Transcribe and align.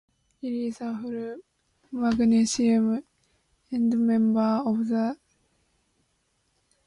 It 0.41 0.51
is 0.51 0.79
the 0.79 0.97
full 1.91 1.99
magnesium 2.01 3.03
endmember 3.71 4.65
of 4.65 4.87
the 4.87 5.11
series. 5.15 5.17